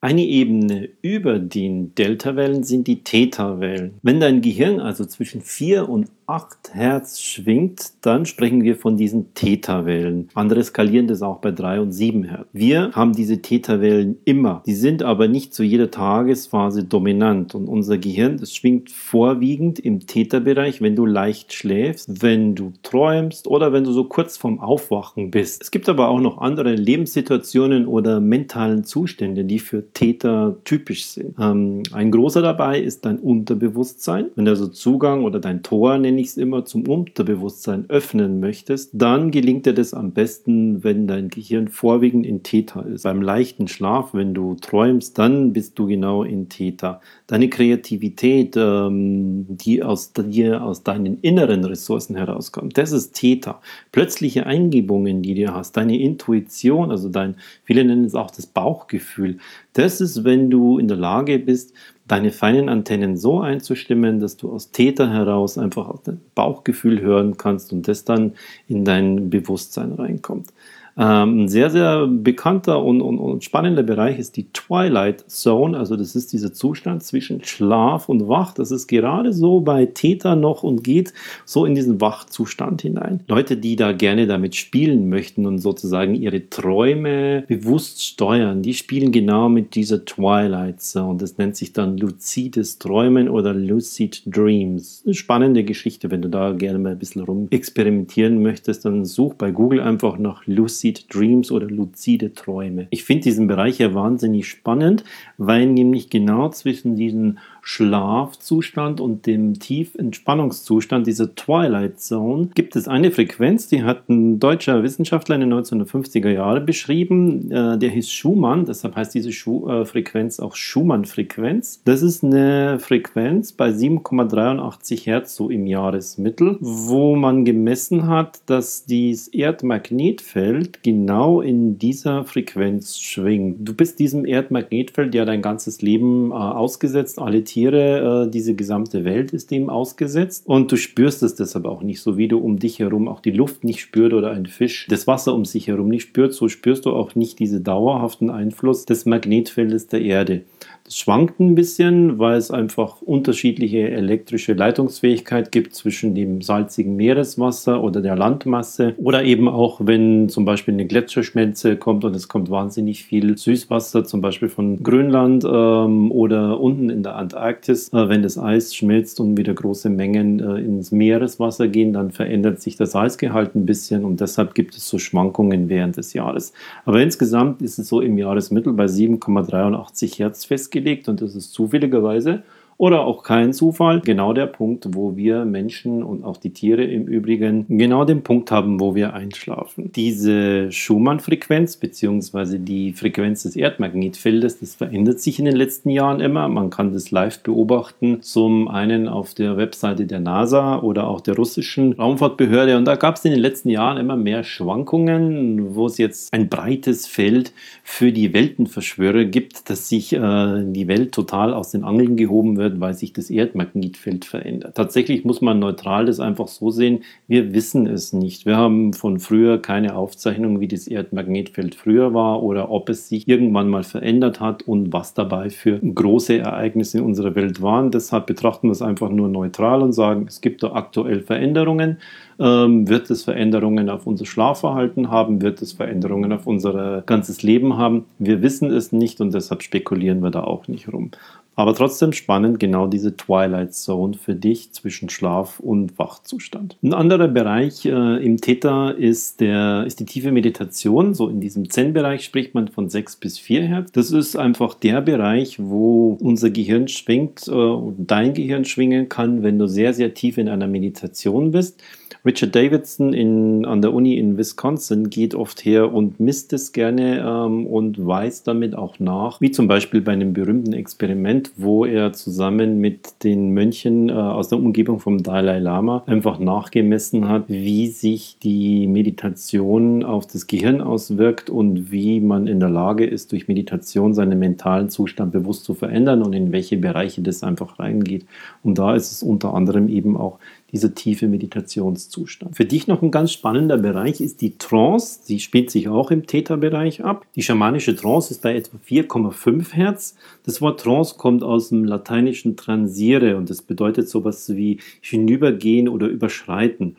Eine 0.06 0.24
Ebene 0.24 0.90
über 1.02 1.40
den 1.40 1.96
Delta-Wellen 1.96 2.62
sind 2.62 2.86
die 2.86 3.04
Theta-Wellen. 3.04 3.96
Wenn 4.04 4.20
dein 4.20 4.42
Gehirn 4.42 4.80
also 4.80 5.04
zwischen 5.06 5.42
4 5.42 5.90
und 5.90 6.12
8 6.28 6.74
Hertz 6.74 7.22
schwingt, 7.22 7.94
dann 8.02 8.26
sprechen 8.26 8.64
wir 8.64 8.76
von 8.76 8.98
diesen 8.98 9.34
Theta-Wellen. 9.36 10.30
Andere 10.34 10.64
skalieren 10.64 11.08
das 11.08 11.22
auch 11.22 11.38
bei 11.38 11.52
3 11.52 11.82
und 11.82 11.92
7 11.92 12.24
Hertz. 12.24 12.48
Wir 12.52 12.92
haben 12.94 13.14
diese 13.14 13.42
Theta-Wellen 13.42 14.18
immer. 14.26 14.64
Die 14.66 14.74
sind 14.74 15.04
aber 15.04 15.28
nicht 15.28 15.54
zu 15.54 15.64
jeder 15.64 15.92
Tagesphase 15.92 16.84
dominant. 16.84 17.54
Und 17.54 17.68
unser 17.68 17.98
Gehirn, 17.98 18.38
das 18.38 18.56
schwingt 18.56 18.90
vorwiegend 18.92 19.80
im 19.80 20.08
Theta-Bereich, 20.08 20.82
wenn 20.82 20.96
du 20.96 21.06
leicht 21.06 21.54
schläfst, 21.54 22.24
wenn 22.24 22.56
du 22.56 22.74
träumst 22.82 23.48
oder 23.48 23.72
wenn 23.72 23.84
du 23.84 23.92
so 23.92 24.06
kurz 24.06 24.38
vorm 24.38 24.60
Aufwachen 24.60 25.30
bist. 25.30 25.62
Es 25.62 25.72
gibt 25.72 25.88
aber 25.90 26.10
auch 26.10 26.20
noch 26.20 26.40
andere 26.40 26.74
Lebenssituationen 26.74 27.86
oder 27.86 28.20
mentalen 28.20 28.84
Zustände, 28.84 29.46
die 29.46 29.60
für 29.60 29.92
Täter 29.94 30.58
typisch 30.64 31.06
sind. 31.06 31.36
Ähm, 31.40 31.84
ein 31.92 32.12
großer 32.12 32.42
dabei 32.42 32.80
ist 32.80 33.06
dein 33.06 33.20
Unterbewusstsein. 33.20 34.32
Wenn 34.36 34.46
du 34.46 34.52
also 34.52 34.68
Zugang 34.68 35.24
oder 35.24 35.40
dein 35.40 35.62
Tor, 35.62 35.98
nenne 36.16 36.22
ich 36.22 36.30
es 36.30 36.38
immer, 36.38 36.64
zum 36.64 36.88
Unterbewusstsein 36.88 37.90
öffnen 37.90 38.40
möchtest, 38.40 38.92
dann 38.94 39.32
gelingt 39.32 39.66
dir 39.66 39.74
das 39.74 39.94
am 39.94 40.12
besten, 40.12 40.82
wenn 40.82 41.08
dein 41.08 41.28
Gehirn 41.28 41.68
vorwiegend 41.68 42.26
in 42.26 42.42
Täter 42.42 42.86
ist. 42.86 43.04
Beim 43.04 43.22
leichten 43.22 43.68
Schlaf, 43.68 44.14
wenn 44.14 44.34
du 44.34 44.56
träumst, 44.56 45.18
dann 45.18 45.52
bist 45.52 45.78
du 45.78 45.88
genau 45.88 46.24
in 46.24 46.48
Täter. 46.48 47.02
Deine 47.28 47.50
Kreativität, 47.50 48.56
ähm, 48.56 49.46
die 49.50 49.84
aus 49.84 50.14
dir, 50.14 50.64
aus 50.64 50.84
deinen 50.84 51.20
inneren 51.20 51.66
Ressourcen 51.66 52.16
herauskommt, 52.16 52.78
das 52.78 52.94
ist 52.94 53.14
Täter. 53.14 53.60
Plötzliche 53.92 54.46
Eingebungen, 54.46 55.22
die 55.22 55.36
du 55.36 55.54
hast, 55.54 55.76
deine 55.76 56.00
Intuition, 56.00 56.92
also 56.92 57.10
dein, 57.10 57.36
viele 57.66 57.84
nennen 57.84 58.06
es 58.06 58.16
auch 58.16 58.32
das 58.32 58.48
Bauchgefühl, 58.48 59.38
das 59.74 60.00
ist, 60.00 60.24
wenn 60.24 60.50
du 60.50 60.80
in 60.80 60.88
der 60.88 60.96
Lage 60.96 61.38
bist, 61.38 61.74
deine 62.08 62.32
feinen 62.32 62.70
Antennen 62.70 63.18
so 63.18 63.42
einzustimmen, 63.42 64.20
dass 64.20 64.38
du 64.38 64.52
aus 64.52 64.72
Täter 64.72 65.12
heraus 65.12 65.58
einfach 65.58 65.94
Bauchgefühl 66.36 67.02
hören 67.02 67.38
kannst 67.38 67.74
und 67.74 67.88
das 67.88 68.06
dann 68.06 68.34
in 68.68 68.86
dein 68.86 69.30
Bewusstsein 69.30 69.94
reinkommt. 69.94 70.50
Ähm, 70.98 71.44
ein 71.44 71.48
sehr, 71.50 71.70
sehr 71.70 72.08
bekannter 72.08 72.82
und, 72.82 73.02
und, 73.02 73.20
und, 73.20 73.44
spannender 73.44 73.84
Bereich 73.84 74.18
ist 74.18 74.38
die 74.38 74.48
Twilight 74.54 75.30
Zone. 75.30 75.78
Also 75.78 75.98
das 75.98 76.16
ist 76.16 76.32
dieser 76.32 76.54
Zustand 76.54 77.04
zwischen 77.04 77.44
Schlaf 77.44 78.08
und 78.08 78.30
Wach. 78.30 78.54
Das 78.54 78.72
ist 78.72 78.88
gerade 78.88 79.34
so 79.34 79.60
bei 79.60 79.88
Theta 79.88 80.38
noch 80.38 80.64
und 80.64 80.86
geht 80.86 81.14
so 81.44 81.66
in 81.66 81.76
diesen 81.76 82.00
Wachzustand 82.00 82.82
hinein. 82.82 83.20
Leute, 83.28 83.58
die 83.58 83.76
da 83.76 83.92
gerne 83.92 84.26
damit 84.26 84.56
spielen 84.56 85.10
möchten 85.10 85.46
und 85.46 85.60
sozusagen 85.60 86.16
ihre 86.16 86.50
Träume 86.50 87.44
bewusst 87.48 88.02
steuern, 88.02 88.62
die 88.62 88.74
spielen 88.74 89.12
genau 89.12 89.50
mit 89.50 89.76
dieser 89.76 90.06
Twilight 90.06 90.82
Zone. 90.82 91.18
Das 91.18 91.38
nennt 91.38 91.58
sich 91.58 91.74
dann 91.74 91.98
luzides 91.98 92.80
Träumen 92.80 93.28
oder 93.28 93.54
Lucid 93.54 94.24
Dreams. 94.26 95.04
Eine 95.06 95.14
spannende 95.14 95.66
Geschichte. 95.66 96.10
Wenn 96.10 96.22
du 96.22 96.30
da 96.30 96.54
gerne 96.54 96.80
mal 96.80 96.94
ein 96.94 97.00
bisschen 97.00 97.24
rum 97.24 97.48
experimentieren 97.50 98.42
möchtest, 98.42 98.86
dann 98.86 99.04
such 99.04 99.34
bei 99.34 99.52
Google 99.52 99.82
einfach 99.82 100.18
nach 100.18 100.48
Lucid 100.48 100.85
Lucid 100.86 101.14
Dreams 101.14 101.52
oder 101.52 101.68
luzide 101.68 102.34
Träume. 102.34 102.88
Ich 102.92 103.04
finde 103.04 103.24
diesen 103.24 103.48
Bereich 103.48 103.80
ja 103.80 103.96
wahnsinnig 103.96 104.48
spannend, 104.48 105.04
weil 105.38 105.66
nämlich 105.66 106.12
genau 106.12 106.50
zwischen 106.50 106.96
diesen 106.96 107.40
Schlafzustand 107.68 109.02
und 109.02 109.26
dem 109.26 109.56
Tiefentspannungszustand, 109.56 111.08
dieser 111.08 111.34
Twilight 111.34 112.00
Zone, 112.00 112.50
gibt 112.54 112.76
es 112.76 112.88
eine 112.88 113.10
Frequenz, 113.10 113.68
die 113.68 113.84
hat 113.84 114.08
ein 114.08 114.40
deutscher 114.40 114.84
Wissenschaftler 114.84 115.34
in 115.36 115.42
den 115.42 115.54
1950er 115.54 116.30
Jahren 116.30 116.64
beschrieben, 116.68 117.50
äh, 117.50 117.80
der 117.80 117.90
hieß 117.90 118.12
Schumann, 118.12 118.66
deshalb 118.66 118.96
heißt 118.96 119.16
diese 119.16 119.32
Schu 119.32 119.68
äh, 119.68 119.84
Frequenz 119.84 120.40
auch 120.40 120.56
Schumann-Frequenz. 120.56 121.82
Das 121.86 122.04
ist 122.04 122.24
eine 122.24 122.78
Frequenz 122.78 123.52
bei 123.52 123.70
7,83 123.70 125.04
Hertz 125.04 125.36
so 125.36 125.50
im 125.50 125.66
Jahresmittel, 125.66 126.58
wo 126.62 127.16
man 127.16 127.46
gemessen 127.46 128.08
hat, 128.08 128.42
dass 128.46 128.86
dieses 128.86 129.28
Erdmagnetfeld 129.30 130.84
genau 130.84 131.42
in 131.42 131.80
dieser 131.80 132.26
Frequenz 132.26 133.00
schwingt. 133.00 133.68
Du 133.68 133.74
bist 133.74 133.98
diesem 133.98 134.24
Erdmagnetfeld 134.24 135.16
ja 135.16 135.26
dein 135.26 135.42
ganzes 135.42 135.82
Leben 135.82 136.30
äh, 136.30 136.36
ausgesetzt, 136.36 137.18
alle 137.18 137.44
Tiere 137.44 137.55
Tiere, 137.56 138.26
äh, 138.26 138.30
diese 138.30 138.54
gesamte 138.54 139.06
Welt 139.06 139.32
ist 139.32 139.50
dem 139.50 139.70
ausgesetzt 139.70 140.46
und 140.46 140.70
du 140.74 140.76
spürst 140.76 141.24
es 141.24 141.36
deshalb 141.36 141.64
auch 141.64 141.84
nicht, 141.84 142.02
so 142.02 142.18
wie 142.18 142.28
du 142.28 142.38
um 142.38 142.60
dich 142.60 142.80
herum 142.80 143.08
auch 143.08 143.22
die 143.22 143.32
Luft 143.32 143.64
nicht 143.64 143.80
spürt 143.80 144.12
oder 144.12 144.32
ein 144.32 144.46
Fisch 144.46 144.88
das 144.90 145.08
Wasser 145.08 145.34
um 145.34 145.46
sich 145.46 145.70
herum 145.70 145.88
nicht 145.88 146.04
spürt, 146.04 146.34
so 146.34 146.50
spürst 146.50 146.86
du 146.86 146.92
auch 146.92 147.16
nicht 147.16 147.40
diesen 147.40 147.64
dauerhaften 147.64 148.30
Einfluss 148.30 148.84
des 148.84 149.06
Magnetfeldes 149.06 149.88
der 149.88 150.02
Erde. 150.02 150.42
Das 150.86 150.98
schwankt 150.98 151.40
ein 151.40 151.56
bisschen, 151.56 152.20
weil 152.20 152.38
es 152.38 152.52
einfach 152.52 153.02
unterschiedliche 153.02 153.90
elektrische 153.90 154.54
Leitungsfähigkeit 154.54 155.52
gibt 155.52 155.74
zwischen 155.74 156.14
dem 156.14 156.44
salzigen 156.44 156.96
Meereswasser 156.96 157.84
oder 157.84 158.02
der 158.02 158.16
Landmasse 158.16 158.94
oder 158.98 159.24
eben 159.24 159.48
auch, 159.48 159.82
wenn 159.84 160.30
zum 160.30 160.46
Beispiel 160.46 160.76
eine 160.76 160.86
Gletscherschmelze 160.86 161.78
kommt 161.78 162.06
und 162.06 162.16
es 162.16 162.28
kommt 162.28 162.52
wahnsinnig 162.52 163.04
viel 163.04 163.36
Süßwasser, 163.36 164.04
zum 164.04 164.22
Beispiel 164.22 164.48
von 164.48 164.84
Grönland 164.84 165.44
ähm, 165.44 166.12
oder 166.12 166.60
unten 166.60 166.92
in 166.92 167.02
der 167.02 167.16
Antarktis. 167.16 167.92
Äh, 167.92 168.08
wenn 168.08 168.22
das 168.22 168.38
Eis 168.38 168.76
schmilzt 168.76 169.20
und 169.20 169.38
wieder 169.40 169.56
große 169.56 169.90
Mengen 169.90 170.40
äh, 170.40 170.60
ins 170.60 170.92
Meereswasser 170.92 171.68
gehen, 171.68 171.94
dann 171.94 172.12
verändert 172.12 172.62
sich 172.62 172.76
das 172.76 172.96
Eisgehalt 172.96 173.56
ein 173.56 173.66
bisschen 173.66 174.06
und 174.06 174.22
deshalb 174.22 174.54
gibt 174.54 174.76
es 174.76 174.88
so 174.88 175.00
Schwankungen 175.00 175.68
während 175.68 175.98
des 175.98 176.14
Jahres. 176.14 176.54
Aber 176.86 177.02
insgesamt 177.02 177.64
ist 177.64 177.80
es 177.80 177.88
so 177.88 178.02
im 178.02 178.20
Jahresmittel 178.20 178.72
bei 178.74 178.86
7,83 178.86 180.20
Hertz 180.20 180.46
festgelegt 180.46 180.75
festgelegt 180.76 181.08
und 181.08 181.22
das 181.22 181.36
ist 181.36 181.54
zufälligerweise 181.54 182.44
oder 182.78 183.06
auch 183.06 183.24
kein 183.24 183.54
Zufall, 183.54 184.02
genau 184.02 184.34
der 184.34 184.48
Punkt, 184.48 184.88
wo 184.92 185.16
wir 185.16 185.46
Menschen 185.46 186.04
und 186.04 186.26
auch 186.26 186.36
die 186.36 186.52
Tiere 186.52 186.84
im 186.84 187.08
Übrigen 187.08 187.66
genau 187.70 188.04
den 188.04 188.22
Punkt 188.22 188.52
haben, 188.52 188.82
wo 188.82 188.96
wir 188.96 189.14
einschlafen. 189.14 189.92
Diese 189.96 190.70
Schumann-Frequenz 190.72 191.78
bzw. 191.78 192.58
die 192.60 192.92
Frequenz 192.92 193.44
des 193.44 193.56
Erdmagnetfeldes, 193.56 194.60
das 194.60 194.76
verändert 194.76 195.22
sich 195.22 195.40
in 195.40 195.46
den 195.46 195.56
letzten 195.56 195.90
Jahren 195.90 196.20
immer. 196.20 196.50
Man 196.50 196.70
kann 196.70 196.92
das 196.92 197.12
live 197.12 197.40
beobachten, 197.40 198.22
zum 198.22 198.68
einen 198.68 199.08
auf 199.08 199.34
der 199.34 199.56
Webseite 199.56 200.06
der 200.06 200.20
NASA 200.20 200.80
oder 200.80 201.08
auch 201.08 201.22
der 201.22 201.38
russischen 201.38 201.94
Raumfahrtbehörde. 201.94 202.76
Und 202.76 202.86
da 202.86 202.96
gab 202.96 203.16
es 203.16 203.24
in 203.24 203.32
den 203.32 203.40
letzten 203.40 203.70
Jahren 203.70 203.98
immer 203.98 204.18
mehr 204.18 204.44
Schwankungen, 204.44 205.76
wo 205.76 205.86
es 205.86 205.98
jetzt 205.98 206.34
ein 206.34 206.50
breites 206.50 207.08
Feld 207.08 207.54
für 207.84 208.12
die 208.12 208.34
Weltenverschwörer 208.34 209.24
gibt, 209.24 209.70
dass 209.70 209.88
sich 209.88 210.12
äh, 210.12 210.64
die 210.66 210.90
Welt 210.90 211.14
total 211.14 211.54
aus 211.54 211.72
den 211.72 211.86
Angeln 211.86 212.18
gehoben 212.18 212.58
wird 212.58 212.65
wird, 212.66 212.80
weil 212.80 212.96
sich 212.96 213.14
das 213.14 213.30
Erdmagnetfeld 213.30 214.26
verändert. 214.26 214.76
Tatsächlich 214.76 215.24
muss 215.24 215.42
man 215.42 215.60
neutral 215.60 216.06
das 216.06 216.20
einfach 216.20 216.48
so 216.48 216.72
sehen, 216.72 217.04
wir 217.28 217.54
wissen 217.54 217.86
es 217.86 218.12
nicht. 218.12 218.46
Wir 218.46 218.58
haben 218.58 218.94
von 218.94 219.20
früher 219.20 219.62
keine 219.62 219.96
Aufzeichnung, 219.96 220.60
wie 220.60 220.68
das 220.68 220.88
Erdmagnetfeld 220.88 221.76
früher 221.76 222.14
war 222.14 222.42
oder 222.42 222.72
ob 222.72 222.90
es 222.90 223.08
sich 223.08 223.28
irgendwann 223.28 223.70
mal 223.70 223.84
verändert 223.84 224.40
hat 224.40 224.64
und 224.64 224.92
was 224.92 225.14
dabei 225.14 225.52
für 225.52 225.80
große 225.80 226.38
Ereignisse 226.40 226.98
in 226.98 227.04
unserer 227.04 227.36
Welt 227.36 227.62
waren. 227.62 227.92
Deshalb 227.92 228.26
betrachten 228.26 228.68
wir 228.68 228.72
es 228.72 228.82
einfach 228.82 229.10
nur 229.10 229.28
neutral 229.28 229.84
und 229.84 229.94
sagen, 229.94 230.26
es 230.28 230.42
gibt 230.42 230.64
da 230.64 230.74
aktuell 230.74 231.22
Veränderungen. 231.22 231.98
Ähm, 232.40 232.88
wird 232.90 233.10
es 233.10 233.24
Veränderungen 233.24 233.90
auf 233.90 234.06
unser 234.08 234.26
Schlafverhalten 234.26 235.10
haben? 235.10 235.42
Wird 235.42 235.62
es 235.62 235.74
Veränderungen 235.74 236.32
auf 236.34 236.48
unser 236.48 237.04
ganzes 237.06 237.44
Leben 237.44 237.78
haben? 237.78 238.06
Wir 238.20 238.42
wissen 238.42 238.72
es 238.72 238.92
nicht 238.92 239.22
und 239.22 239.34
deshalb 239.34 239.64
spekulieren 239.64 240.22
wir 240.22 240.32
da 240.32 240.44
auch 240.44 240.68
nicht 240.68 240.92
rum. 240.92 241.12
Aber 241.58 241.74
trotzdem 241.74 242.12
spannend, 242.12 242.60
genau 242.60 242.88
diese 242.88 243.16
Twilight 243.16 243.74
Zone 243.74 244.16
für 244.16 244.36
dich 244.36 244.74
zwischen 244.74 245.08
Schlaf 245.08 245.62
und 245.62 245.98
Wachzustand. 245.98 246.78
Ein 246.84 246.94
anderer 246.94 247.30
Bereich 247.30 247.86
äh, 247.86 247.90
im 248.26 248.42
Theta 248.42 248.90
ist, 248.90 249.40
der, 249.40 249.86
ist 249.88 250.02
die 250.02 250.06
tiefe 250.06 250.34
Meditation. 250.34 251.14
So 251.14 251.30
in 251.30 251.40
diesem 251.40 251.70
Zen-Bereich 251.70 252.26
spricht 252.26 252.56
man 252.56 252.68
von 252.68 252.90
6 252.90 253.16
bis 253.18 253.40
4 253.40 253.64
Hertz. 253.64 253.94
Das 253.94 254.12
ist 254.12 254.36
einfach 254.36 254.74
der 254.74 255.00
Bereich, 255.00 255.58
wo 255.58 256.18
unser 256.20 256.50
Gehirn 256.50 256.90
schwingt, 256.90 257.48
äh, 257.48 257.78
dein 258.00 258.34
Gehirn 258.34 258.66
schwingen 258.66 259.08
kann, 259.08 259.42
wenn 259.42 259.58
du 259.58 259.68
sehr, 259.68 259.94
sehr 259.94 260.14
tief 260.14 260.38
in 260.38 260.50
einer 260.50 260.68
Meditation 260.68 261.52
bist. 261.52 261.82
Richard 262.26 262.56
Davidson 262.56 263.14
in, 263.14 263.66
an 263.66 263.84
der 263.84 263.94
Uni 263.94 264.18
in 264.18 264.36
Wisconsin 264.36 265.12
geht 265.12 265.36
oft 265.36 265.64
her 265.64 265.94
und 265.94 266.20
misst 266.20 266.54
es 266.54 266.72
gerne 266.72 267.20
ähm, 267.20 267.68
und 267.68 268.04
weist 268.04 268.48
damit 268.48 268.76
auch 268.76 268.98
nach, 268.98 269.42
wie 269.42 269.52
zum 269.52 269.68
Beispiel 269.68 270.02
bei 270.02 270.14
einem 270.14 270.34
berühmten 270.34 270.74
Experiment, 270.74 271.52
wo 271.56 271.86
er 271.86 272.14
zusammen 272.14 272.80
mit 272.80 273.24
den 273.24 273.52
Mönchen 273.52 274.10
äh, 274.10 274.14
aus 274.14 274.50
der 274.50 274.58
Umgebung 274.58 275.00
vom 275.00 275.22
Dalai 275.22 275.60
Lama 275.60 276.02
einfach 276.08 276.40
nachgemessen 276.40 277.30
hat, 277.30 277.44
wie 277.48 277.90
sich 277.90 278.38
die 278.42 278.88
Meditation 278.88 280.04
auf 280.04 280.26
das 280.26 280.48
Gehirn 280.48 280.82
auswirkt 280.82 281.52
und 281.52 281.92
wie 281.92 282.22
man 282.22 282.48
in 282.48 282.60
der 282.60 282.70
Lage 282.70 283.06
ist, 283.06 283.34
durch 283.34 283.48
Meditation 283.48 284.16
seinen 284.16 284.40
mentalen 284.40 284.90
Zustand 284.90 285.32
bewusst 285.32 285.64
zu 285.64 285.76
verändern 285.76 286.24
und 286.24 286.34
in 286.34 286.52
welche 286.52 286.78
Bereiche 286.78 287.22
das 287.22 287.44
einfach 287.44 287.78
reingeht. 287.78 288.26
Und 288.64 288.80
da 288.80 288.96
ist 288.96 289.12
es 289.12 289.22
unter 289.22 289.54
anderem 289.54 289.90
eben 289.90 290.18
auch 290.18 290.40
dieser 290.76 290.94
tiefe 290.94 291.30
Meditationszustand. 291.30 292.58
Für 292.58 292.66
dich 292.66 292.86
noch 292.86 293.02
ein 293.02 293.10
ganz 293.10 293.32
spannender 293.32 293.78
Bereich 293.78 294.20
ist 294.20 294.42
die 294.42 294.58
Trance. 294.58 295.22
Sie 295.24 295.40
spielt 295.40 295.72
sich 295.72 295.88
auch 295.88 296.12
im 296.12 296.28
Theta-Bereich 296.28 297.02
ab. 297.06 297.26
Die 297.36 297.44
schamanische 297.44 297.96
Trance 297.96 298.34
ist 298.34 298.42
bei 298.42 298.56
etwa 298.56 298.78
4,5 298.86 299.72
Hertz. 299.72 300.16
Das 300.44 300.62
Wort 300.62 300.82
Trance 300.82 301.16
kommt 301.18 301.44
aus 301.44 301.70
dem 301.70 301.86
lateinischen 301.86 302.58
transire 302.58 303.38
und 303.38 303.50
das 303.50 303.62
bedeutet 303.62 304.10
sowas 304.10 304.54
wie 304.54 304.80
hinübergehen 305.00 305.88
oder 305.88 306.08
überschreiten. 306.08 306.98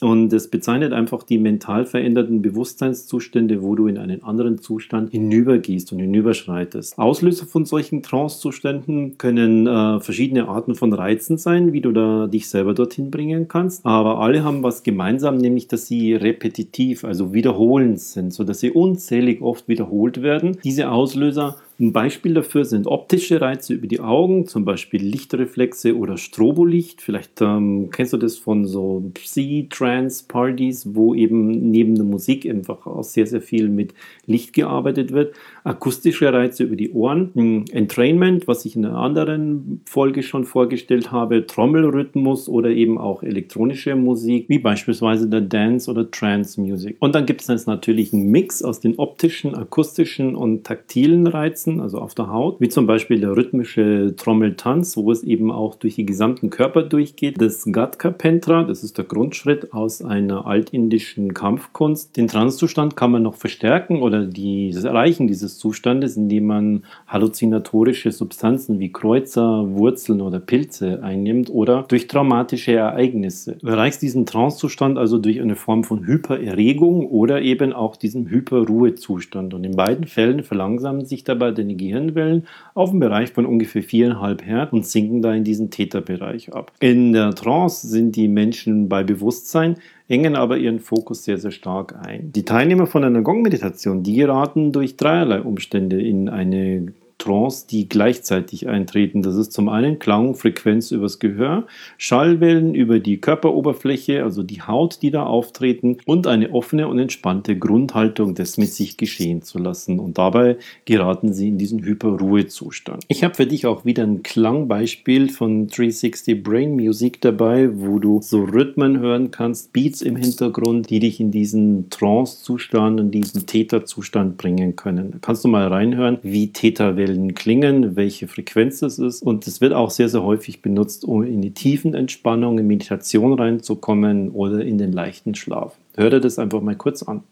Und 0.00 0.32
es 0.32 0.48
bezeichnet 0.48 0.92
einfach 0.92 1.24
die 1.24 1.38
mental 1.38 1.84
veränderten 1.84 2.40
Bewusstseinszustände, 2.40 3.62
wo 3.62 3.74
du 3.74 3.88
in 3.88 3.98
einen 3.98 4.22
anderen 4.22 4.58
Zustand 4.58 5.10
hinübergehst 5.10 5.92
und 5.92 5.98
hinüberschreitest. 5.98 6.98
Auslöser 6.98 7.46
von 7.46 7.64
solchen 7.64 8.02
Trance-Zuständen 8.02 9.18
können 9.18 9.66
äh, 9.66 9.98
verschiedene 9.98 10.46
Arten 10.46 10.76
von 10.76 10.92
Reizen 10.92 11.36
sein, 11.36 11.72
wie 11.72 11.80
du 11.80 11.90
da 11.90 12.28
dich 12.28 12.48
selber 12.48 12.74
dorthin 12.74 13.10
bringen 13.10 13.48
kannst. 13.48 13.84
Aber 13.84 14.20
alle 14.20 14.44
haben 14.44 14.62
was 14.62 14.84
gemeinsam, 14.84 15.36
nämlich 15.36 15.66
dass 15.66 15.86
sie 15.86 16.14
repetitiv, 16.14 17.04
also 17.04 17.34
wiederholend 17.34 17.98
sind, 17.98 18.32
so 18.32 18.44
dass 18.44 18.60
sie 18.60 18.70
unzählig 18.70 19.42
oft 19.42 19.66
wiederholt 19.66 20.22
werden. 20.22 20.58
Diese 20.62 20.90
Auslöser 20.92 21.56
Ein 21.80 21.92
Beispiel 21.92 22.34
dafür 22.34 22.64
sind 22.64 22.88
optische 22.88 23.40
Reize 23.40 23.72
über 23.72 23.86
die 23.86 24.00
Augen, 24.00 24.48
zum 24.48 24.64
Beispiel 24.64 25.00
Lichtreflexe 25.00 25.96
oder 25.96 26.16
Strobolicht. 26.16 27.00
Vielleicht 27.00 27.40
ähm, 27.40 27.90
kennst 27.92 28.12
du 28.12 28.16
das 28.16 28.36
von 28.36 28.66
so 28.66 29.12
Psy-Trance-Partys, 29.14 30.96
wo 30.96 31.14
eben 31.14 31.70
neben 31.70 31.94
der 31.94 32.04
Musik 32.04 32.50
einfach 32.50 32.84
auch 32.84 33.04
sehr, 33.04 33.28
sehr 33.28 33.40
viel 33.40 33.68
mit 33.68 33.94
Licht 34.26 34.54
gearbeitet 34.54 35.12
wird. 35.12 35.36
Akustische 35.62 36.32
Reize 36.32 36.64
über 36.64 36.74
die 36.74 36.90
Ohren. 36.90 37.30
Ein 37.36 37.66
Entrainment, 37.70 38.48
was 38.48 38.64
ich 38.64 38.74
in 38.74 38.84
einer 38.84 38.98
anderen 38.98 39.80
Folge 39.84 40.24
schon 40.24 40.46
vorgestellt 40.46 41.12
habe, 41.12 41.46
Trommelrhythmus 41.46 42.48
oder 42.48 42.70
eben 42.70 42.98
auch 42.98 43.22
elektronische 43.22 43.94
Musik, 43.94 44.46
wie 44.48 44.58
beispielsweise 44.58 45.28
der 45.28 45.42
Dance- 45.42 45.88
oder 45.88 46.10
Trance-Music. 46.10 46.96
Und 46.98 47.14
dann 47.14 47.24
gibt 47.24 47.48
es 47.48 47.66
natürlich 47.66 48.12
einen 48.12 48.32
Mix 48.32 48.64
aus 48.64 48.80
den 48.80 48.98
optischen, 48.98 49.54
akustischen 49.54 50.34
und 50.34 50.64
taktilen 50.64 51.28
Reizen 51.28 51.67
Reizen, 51.68 51.80
also 51.80 51.98
auf 51.98 52.14
der 52.14 52.30
Haut, 52.30 52.60
wie 52.60 52.68
zum 52.68 52.86
Beispiel 52.86 53.20
der 53.20 53.36
rhythmische 53.36 54.14
Trommeltanz, 54.16 54.96
wo 54.96 55.10
es 55.12 55.22
eben 55.22 55.50
auch 55.50 55.74
durch 55.76 55.96
den 55.96 56.06
gesamten 56.06 56.50
Körper 56.50 56.82
durchgeht. 56.82 57.40
Das 57.40 57.64
Gatka 57.70 58.10
Pentra, 58.10 58.64
das 58.64 58.82
ist 58.82 58.98
der 58.98 59.04
Grundschritt 59.04 59.72
aus 59.72 60.02
einer 60.02 60.46
altindischen 60.46 61.34
Kampfkunst. 61.34 62.16
Den 62.16 62.28
Transzustand 62.28 62.96
kann 62.96 63.10
man 63.10 63.22
noch 63.22 63.34
verstärken 63.34 64.02
oder 64.02 64.26
das 64.26 64.84
Erreichen 64.84 65.26
dieses 65.26 65.58
Zustandes, 65.58 66.16
indem 66.16 66.46
man 66.46 66.84
halluzinatorische 67.06 68.12
Substanzen 68.12 68.78
wie 68.78 68.92
Kreuzer, 68.92 69.66
Wurzeln 69.70 70.20
oder 70.20 70.40
Pilze 70.40 71.02
einnimmt 71.02 71.50
oder 71.50 71.84
durch 71.88 72.06
traumatische 72.06 72.72
Ereignisse. 72.72 73.56
Du 73.60 73.68
erreichst 73.68 74.02
diesen 74.02 74.26
Trancezustand 74.26 74.98
also 74.98 75.18
durch 75.18 75.40
eine 75.40 75.56
Form 75.56 75.84
von 75.84 76.06
Hypererregung 76.06 77.06
oder 77.06 77.42
eben 77.42 77.72
auch 77.72 77.96
diesen 77.96 78.28
Hyperruhezustand. 78.28 79.54
Und 79.54 79.64
in 79.64 79.76
beiden 79.76 80.06
Fällen 80.06 80.42
verlangsamen 80.42 81.04
sich 81.04 81.24
dabei 81.24 81.50
deine 81.58 81.74
Gehirnwellen 81.74 82.46
auf 82.74 82.90
einen 82.90 83.00
Bereich 83.00 83.32
von 83.32 83.46
ungefähr 83.46 83.82
4,5 83.82 84.42
Hertz 84.42 84.72
und 84.72 84.86
sinken 84.86 85.22
da 85.22 85.34
in 85.34 85.44
diesen 85.44 85.70
Theta-Bereich 85.70 86.54
ab. 86.54 86.72
In 86.80 87.12
der 87.12 87.34
Trance 87.34 87.86
sind 87.86 88.16
die 88.16 88.28
Menschen 88.28 88.88
bei 88.88 89.02
Bewusstsein, 89.02 89.76
engen 90.08 90.36
aber 90.36 90.56
ihren 90.56 90.80
Fokus 90.80 91.24
sehr, 91.24 91.38
sehr 91.38 91.50
stark 91.50 91.94
ein. 92.06 92.32
Die 92.32 92.44
Teilnehmer 92.44 92.86
von 92.86 93.04
einer 93.04 93.22
Gong-Meditation, 93.22 94.02
die 94.02 94.14
geraten 94.14 94.72
durch 94.72 94.96
dreierlei 94.96 95.42
Umstände 95.42 96.00
in 96.00 96.28
eine 96.28 96.92
Trance, 97.28 97.66
die 97.68 97.90
gleichzeitig 97.90 98.68
eintreten. 98.68 99.20
Das 99.20 99.36
ist 99.36 99.52
zum 99.52 99.68
einen 99.68 99.98
Klang, 99.98 100.34
Frequenz 100.34 100.90
übers 100.90 101.18
Gehör, 101.18 101.66
Schallwellen 101.98 102.74
über 102.74 103.00
die 103.00 103.18
Körperoberfläche, 103.18 104.24
also 104.24 104.42
die 104.42 104.62
Haut, 104.62 105.00
die 105.02 105.10
da 105.10 105.24
auftreten 105.24 105.98
und 106.06 106.26
eine 106.26 106.54
offene 106.54 106.88
und 106.88 106.98
entspannte 106.98 107.58
Grundhaltung, 107.58 108.34
das 108.34 108.56
mit 108.56 108.70
sich 108.72 108.96
geschehen 108.96 109.42
zu 109.42 109.58
lassen. 109.58 109.98
Und 109.98 110.16
dabei 110.16 110.56
geraten 110.86 111.34
sie 111.34 111.48
in 111.48 111.58
diesen 111.58 111.84
Hyperruhezustand. 111.84 113.04
Ich 113.08 113.22
habe 113.22 113.34
für 113.34 113.46
dich 113.46 113.66
auch 113.66 113.84
wieder 113.84 114.04
ein 114.04 114.22
Klangbeispiel 114.22 115.28
von 115.28 115.66
360 115.66 116.42
Brain 116.42 116.76
Music 116.76 117.20
dabei, 117.20 117.68
wo 117.74 117.98
du 117.98 118.22
so 118.22 118.44
Rhythmen 118.44 119.00
hören 119.00 119.30
kannst, 119.30 119.74
Beats 119.74 120.00
im 120.00 120.16
Hintergrund, 120.16 120.88
die 120.88 121.00
dich 121.00 121.20
in 121.20 121.30
diesen 121.30 121.90
Trance-Zustand 121.90 123.00
und 123.00 123.10
diesen 123.10 123.44
Theta-Zustand 123.44 124.38
bringen 124.38 124.76
können. 124.76 125.10
Da 125.10 125.18
kannst 125.20 125.44
du 125.44 125.48
mal 125.48 125.68
reinhören, 125.68 126.18
wie 126.22 126.48
Theta-Wellen 126.52 127.17
Wellen 127.18 127.34
klingen, 127.34 127.96
welche 127.96 128.28
Frequenz 128.28 128.82
es 128.82 128.98
ist. 128.98 129.22
Und 129.22 129.46
es 129.46 129.60
wird 129.60 129.72
auch 129.72 129.90
sehr, 129.90 130.08
sehr 130.08 130.22
häufig 130.22 130.62
benutzt, 130.62 131.04
um 131.04 131.24
in 131.24 131.42
die 131.42 131.52
tiefen 131.52 131.94
Entspannung, 131.94 132.58
in 132.58 132.66
Meditation 132.66 133.32
reinzukommen 133.32 134.30
oder 134.30 134.64
in 134.64 134.78
den 134.78 134.92
leichten 134.92 135.34
Schlaf. 135.34 135.76
Hör 135.96 136.10
dir 136.10 136.20
das 136.20 136.38
einfach 136.38 136.60
mal 136.60 136.76
kurz 136.76 137.02
an. 137.02 137.22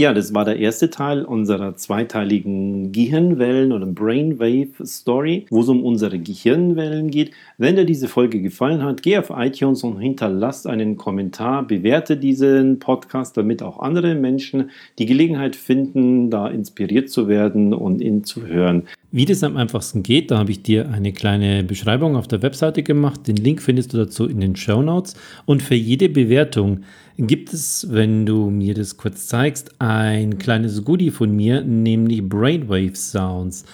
Ja, 0.00 0.14
das 0.14 0.32
war 0.32 0.44
der 0.44 0.60
erste 0.60 0.90
Teil 0.90 1.24
unserer 1.24 1.74
zweiteiligen 1.74 2.92
Gehirnwellen- 2.92 3.72
oder 3.72 3.84
Brainwave-Story, 3.84 5.46
wo 5.50 5.60
es 5.60 5.68
um 5.68 5.82
unsere 5.84 6.20
Gehirnwellen 6.20 7.10
geht. 7.10 7.32
Wenn 7.56 7.74
dir 7.74 7.84
diese 7.84 8.06
Folge 8.06 8.40
gefallen 8.40 8.84
hat, 8.84 9.02
geh 9.02 9.18
auf 9.18 9.32
iTunes 9.34 9.82
und 9.82 9.98
hinterlass 9.98 10.66
einen 10.66 10.96
Kommentar, 10.96 11.66
bewerte 11.66 12.16
diesen 12.16 12.78
Podcast, 12.78 13.36
damit 13.36 13.60
auch 13.60 13.80
andere 13.80 14.14
Menschen 14.14 14.70
die 15.00 15.06
Gelegenheit 15.06 15.56
finden, 15.56 16.30
da 16.30 16.46
inspiriert 16.46 17.10
zu 17.10 17.26
werden 17.26 17.74
und 17.74 18.00
ihn 18.00 18.22
zu 18.22 18.46
hören. 18.46 18.84
Wie 19.10 19.24
das 19.24 19.42
am 19.42 19.56
einfachsten 19.56 20.02
geht, 20.02 20.30
da 20.30 20.36
habe 20.38 20.50
ich 20.50 20.62
dir 20.62 20.90
eine 20.90 21.14
kleine 21.14 21.64
Beschreibung 21.64 22.14
auf 22.14 22.28
der 22.28 22.42
Webseite 22.42 22.82
gemacht. 22.82 23.26
Den 23.26 23.36
Link 23.36 23.62
findest 23.62 23.94
du 23.94 23.96
dazu 23.96 24.26
in 24.26 24.38
den 24.38 24.54
Show 24.54 24.82
Notes. 24.82 25.14
Und 25.46 25.62
für 25.62 25.76
jede 25.76 26.10
Bewertung 26.10 26.82
gibt 27.16 27.54
es, 27.54 27.86
wenn 27.90 28.26
du 28.26 28.50
mir 28.50 28.74
das 28.74 28.98
kurz 28.98 29.26
zeigst, 29.26 29.80
ein 29.80 30.36
kleines 30.36 30.84
Goodie 30.84 31.10
von 31.10 31.34
mir, 31.34 31.62
nämlich 31.62 32.28
Brainwave 32.28 32.96
Sounds. 32.96 33.64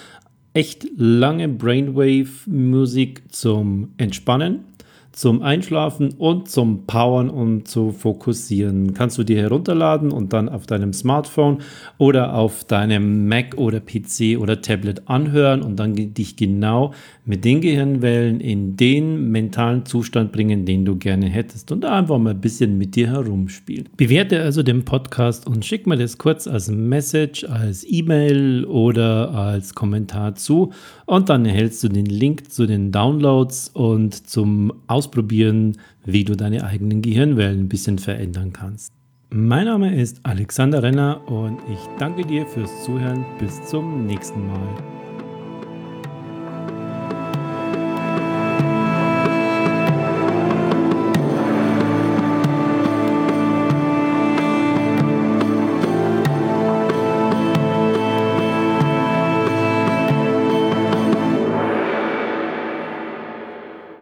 Echt 0.53 0.87
lange 0.95 1.49
Brainwave-Musik 1.49 3.23
zum 3.29 3.89
Entspannen 3.97 4.61
zum 5.15 5.41
Einschlafen 5.41 6.13
und 6.17 6.49
zum 6.49 6.85
Powern 6.87 7.29
und 7.29 7.69
zu 7.69 7.93
fokussieren. 7.93 8.93
Kannst 8.93 9.17
du 9.17 9.23
dir 9.23 9.41
herunterladen 9.41 10.11
und 10.11 10.33
dann 10.33 10.49
auf 10.49 10.67
deinem 10.67 10.91
Smartphone 10.91 11.59
oder 11.97 12.35
auf 12.35 12.65
deinem 12.65 13.29
Mac 13.29 13.55
oder 13.57 13.79
PC 13.79 14.37
oder 14.37 14.61
Tablet 14.61 15.03
anhören 15.07 15.61
und 15.61 15.77
dann 15.77 15.95
dich 15.95 16.35
genau 16.35 16.93
mit 17.23 17.45
den 17.45 17.61
Gehirnwellen 17.61 18.41
in 18.41 18.75
den 18.75 19.31
mentalen 19.31 19.85
Zustand 19.85 20.33
bringen, 20.33 20.65
den 20.65 20.83
du 20.83 20.97
gerne 20.97 21.27
hättest 21.27 21.71
und 21.71 21.85
einfach 21.85 22.17
mal 22.17 22.31
ein 22.31 22.41
bisschen 22.41 22.77
mit 22.77 22.97
dir 22.97 23.07
herumspielen. 23.07 23.87
Bewerte 23.95 24.41
also 24.41 24.63
den 24.63 24.83
Podcast 24.83 25.47
und 25.47 25.63
schick 25.63 25.87
mir 25.87 25.95
das 25.97 26.17
kurz 26.17 26.45
als 26.45 26.69
Message, 26.69 27.45
als 27.45 27.85
E-Mail 27.89 28.65
oder 28.65 29.31
als 29.31 29.73
Kommentar 29.73 30.35
zu 30.35 30.73
und 31.05 31.29
dann 31.29 31.45
erhältst 31.45 31.81
du 31.85 31.87
den 31.87 32.05
Link 32.05 32.51
zu 32.51 32.65
den 32.65 32.91
Downloads 32.91 33.69
und 33.73 34.27
zum 34.27 34.73
Aus 34.87 35.04
ausprobieren, 35.05 35.77
wie 36.03 36.23
du 36.23 36.35
deine 36.35 36.63
eigenen 36.63 37.01
Gehirnwellen 37.01 37.61
ein 37.61 37.69
bisschen 37.69 37.99
verändern 37.99 38.51
kannst. 38.53 38.91
Mein 39.29 39.65
Name 39.65 39.95
ist 39.95 40.19
Alexander 40.23 40.81
Renner 40.81 41.21
und 41.29 41.59
ich 41.71 41.79
danke 41.99 42.25
dir 42.25 42.45
fürs 42.45 42.83
Zuhören. 42.83 43.25
Bis 43.39 43.63
zum 43.65 44.05
nächsten 44.05 44.47
Mal. 44.47 44.94